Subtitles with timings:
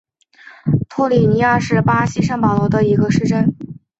[0.89, 3.55] 托里尼亚是巴西圣保罗州的一个市镇。